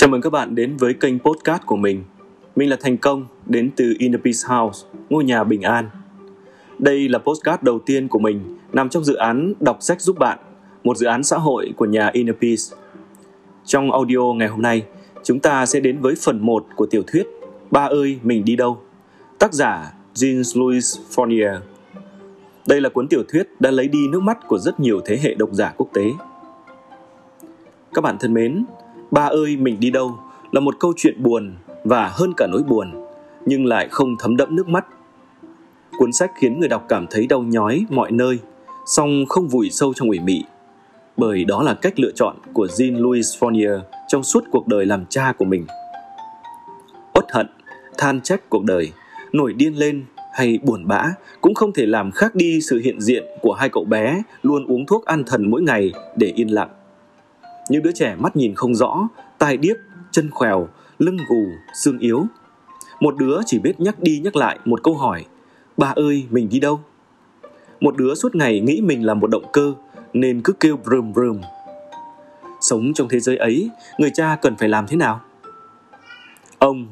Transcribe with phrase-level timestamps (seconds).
[0.00, 2.04] Chào mừng các bạn đến với kênh podcast của mình.
[2.56, 5.90] Mình là Thành Công, đến từ Inner Peace House, ngôi nhà bình an.
[6.78, 10.38] Đây là podcast đầu tiên của mình nằm trong dự án Đọc sách giúp bạn,
[10.84, 12.82] một dự án xã hội của nhà Inner Peace.
[13.64, 14.84] Trong audio ngày hôm nay,
[15.22, 17.26] chúng ta sẽ đến với phần 1 của tiểu thuyết
[17.70, 18.80] Ba ơi mình đi đâu?
[19.38, 21.58] Tác giả Jean-Louis Fournier.
[22.68, 25.34] Đây là cuốn tiểu thuyết đã lấy đi nước mắt của rất nhiều thế hệ
[25.34, 26.10] độc giả quốc tế.
[27.94, 28.64] Các bạn thân mến,
[29.10, 30.18] Ba ơi mình đi đâu
[30.52, 32.90] là một câu chuyện buồn và hơn cả nỗi buồn,
[33.46, 34.86] nhưng lại không thấm đẫm nước mắt.
[35.98, 38.38] Cuốn sách khiến người đọc cảm thấy đau nhói mọi nơi,
[38.86, 40.44] song không vùi sâu trong ủy mị,
[41.16, 45.32] bởi đó là cách lựa chọn của Jean-Louis Fournier trong suốt cuộc đời làm cha
[45.38, 45.66] của mình.
[47.14, 47.46] Uất hận,
[47.98, 48.92] than trách cuộc đời,
[49.32, 51.04] nổi điên lên hay buồn bã
[51.40, 54.86] cũng không thể làm khác đi sự hiện diện của hai cậu bé luôn uống
[54.86, 56.70] thuốc an thần mỗi ngày để yên lặng
[57.68, 59.08] những đứa trẻ mắt nhìn không rõ,
[59.38, 59.76] tai điếc,
[60.10, 61.44] chân khèo, lưng gù,
[61.74, 62.26] xương yếu.
[63.00, 65.24] Một đứa chỉ biết nhắc đi nhắc lại một câu hỏi,
[65.76, 66.80] bà ơi mình đi đâu?
[67.80, 69.74] Một đứa suốt ngày nghĩ mình là một động cơ
[70.12, 71.40] nên cứ kêu brum brum.
[72.60, 75.20] Sống trong thế giới ấy, người cha cần phải làm thế nào?
[76.58, 76.86] Ông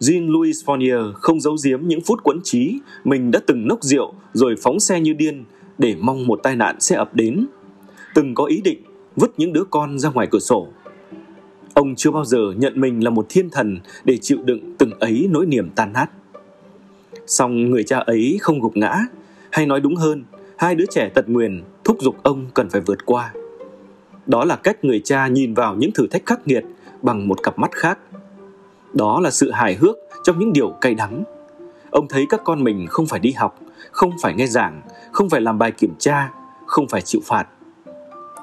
[0.00, 4.54] Jean-Louis Fournier không giấu giếm những phút quẫn trí mình đã từng nốc rượu rồi
[4.62, 5.44] phóng xe như điên
[5.78, 7.46] để mong một tai nạn sẽ ập đến.
[8.14, 8.82] Từng có ý định
[9.16, 10.68] vứt những đứa con ra ngoài cửa sổ.
[11.74, 15.28] Ông chưa bao giờ nhận mình là một thiên thần để chịu đựng từng ấy
[15.30, 16.06] nỗi niềm tan nát.
[17.26, 19.00] Song người cha ấy không gục ngã,
[19.50, 20.24] hay nói đúng hơn,
[20.56, 23.32] hai đứa trẻ tật nguyền thúc giục ông cần phải vượt qua.
[24.26, 26.64] Đó là cách người cha nhìn vào những thử thách khắc nghiệt
[27.02, 27.98] bằng một cặp mắt khác.
[28.92, 31.24] Đó là sự hài hước trong những điều cay đắng.
[31.90, 33.58] Ông thấy các con mình không phải đi học,
[33.90, 36.30] không phải nghe giảng, không phải làm bài kiểm tra,
[36.66, 37.46] không phải chịu phạt,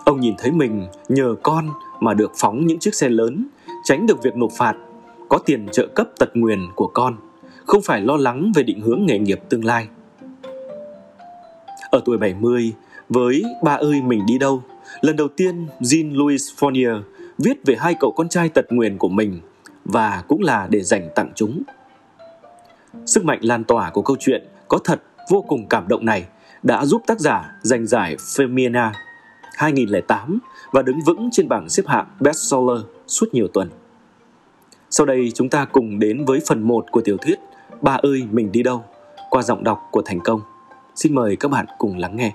[0.06, 3.48] Ông nhìn thấy mình nhờ con mà được phóng những chiếc xe lớn,
[3.84, 4.74] tránh được việc nộp phạt,
[5.30, 7.17] có tiền trợ cấp tật nguyền của con,
[7.66, 9.88] không phải lo lắng về định hướng nghề nghiệp tương lai.
[11.92, 12.73] Ở tuổi 70,
[13.10, 14.64] với Ba ơi mình đi đâu,
[15.02, 17.02] lần đầu tiên Jean-Louis Fournier
[17.38, 19.40] viết về hai cậu con trai tật nguyền của mình
[19.86, 21.64] và cũng là để dành tặng chúng.
[23.06, 26.26] Sức mạnh lan tỏa của câu chuyện có thật vô cùng cảm động này
[26.64, 28.92] đã giúp tác giả giành giải Femina
[29.61, 30.39] 2008
[30.72, 33.70] và đứng vững trên bảng xếp hạng bestseller suốt nhiều tuần.
[34.89, 37.39] Sau đây, chúng ta cùng đến với phần 1 của tiểu thuyết
[37.82, 38.83] Ba ơi, mình đi đâu
[39.30, 40.42] qua giọng đọc của Thành Công.
[40.95, 42.33] Xin mời các bạn cùng lắng nghe.